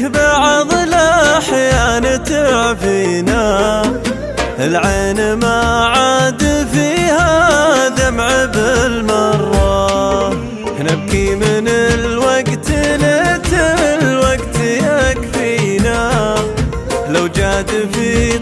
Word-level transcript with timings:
بعض 0.00 0.72
الأحيان 0.72 2.24
تعفينا. 2.24 3.82
العين 4.58 5.32
ما 5.32 5.84
عاد 5.84 6.66
فيها 6.72 7.88
دمع 7.88 8.44
بالمرة. 8.44 10.30
نبكي 10.80 11.34
من 11.34 11.68
الوقت 11.68 12.70
نت 12.70 13.52
الوقت 14.02 14.56
يكفينا. 14.60 16.34
لو 17.08 17.26
جاد 17.26 17.70
في 17.92 18.38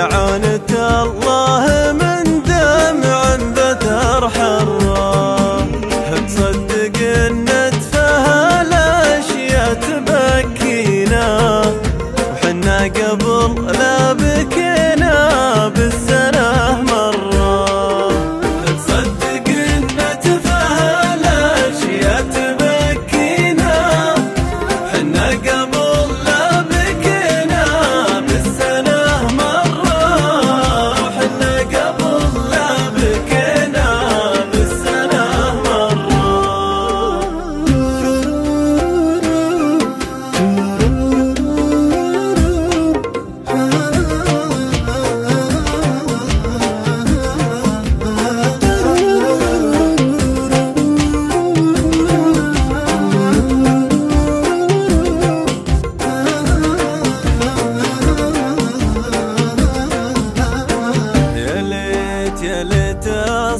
قبل 0.00 0.49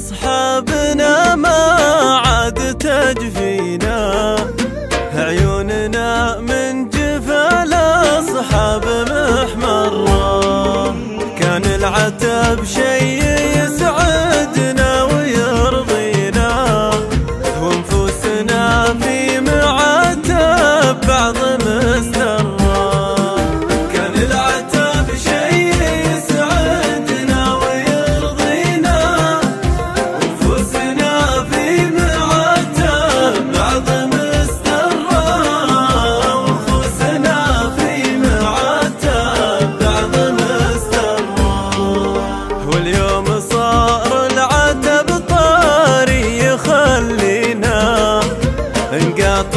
أصحابنا 0.01 1.35
ما 1.35 1.59
عاد 2.27 2.79
تجفينا. 2.79 4.37
عيوننا 5.15 6.41
من 6.41 6.89
جفال 6.89 7.75
أصحاب 8.19 8.85
محمرة. 9.11 10.95
كان 11.41 11.65
العتب 11.65 12.65
شيء 12.65 13.23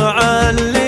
معلم 0.03 0.82